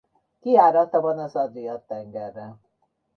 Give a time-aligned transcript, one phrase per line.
[0.39, 2.57] Kijárata van az Adriai-tengerre.